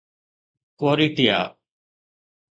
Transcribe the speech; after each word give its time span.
ڪوريٽيا 0.79 1.39